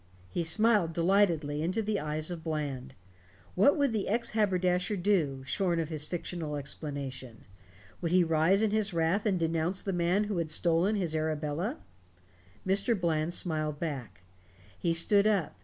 [0.31, 2.95] He smiled delightedly into the eyes of Bland.
[3.53, 7.45] What would the ex haberdasher do, shorn of his fictional explanation?
[8.01, 11.77] Would he rise in his wrath and denounce the man who had stolen his Arabella?
[12.65, 12.99] Mr.
[12.99, 14.23] Bland smiled back.
[14.75, 15.55] He stood up.